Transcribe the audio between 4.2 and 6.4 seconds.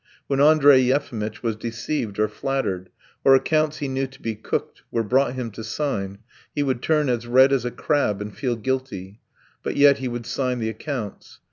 cooked were brought him to sign,